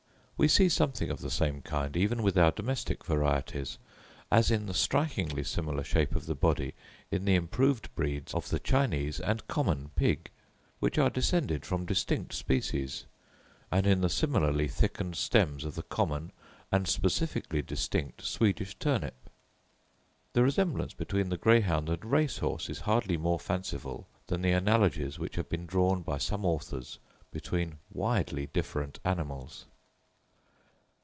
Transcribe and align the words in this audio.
We 0.43 0.47
see 0.47 0.69
something 0.69 1.11
of 1.11 1.19
the 1.19 1.29
same 1.29 1.61
kind 1.61 1.95
even 1.95 2.23
with 2.23 2.35
our 2.35 2.49
domestic 2.49 3.05
varieties, 3.05 3.77
as 4.31 4.49
in 4.49 4.65
the 4.65 4.73
strikingly 4.73 5.43
similar 5.43 5.83
shape 5.83 6.15
of 6.15 6.25
the 6.25 6.33
body 6.33 6.73
in 7.11 7.25
the 7.25 7.35
improved 7.35 7.93
breeds 7.93 8.33
of 8.33 8.49
the 8.49 8.57
Chinese 8.57 9.19
and 9.19 9.47
common 9.47 9.91
pig, 9.95 10.31
which 10.79 10.97
are 10.97 11.11
descended 11.11 11.63
from 11.63 11.85
distinct 11.85 12.33
species; 12.33 13.05
and 13.71 13.85
in 13.85 14.01
the 14.01 14.09
similarly 14.09 14.67
thickened 14.67 15.15
stems 15.15 15.63
of 15.63 15.75
the 15.75 15.83
common 15.83 16.31
and 16.71 16.87
specifically 16.87 17.61
distinct 17.61 18.23
Swedish 18.25 18.73
turnip. 18.79 19.29
The 20.33 20.41
resemblance 20.41 20.95
between 20.95 21.29
the 21.29 21.37
greyhound 21.37 21.87
and 21.87 22.03
race 22.03 22.39
horse 22.39 22.67
is 22.67 22.79
hardly 22.79 23.15
more 23.15 23.39
fanciful 23.39 24.07
than 24.25 24.41
the 24.41 24.53
analogies 24.53 25.19
which 25.19 25.35
have 25.35 25.49
been 25.49 25.67
drawn 25.67 26.01
by 26.01 26.17
some 26.17 26.45
authors 26.45 26.97
between 27.31 27.77
widely 27.91 28.47
different 28.47 28.97
animals. 29.05 29.67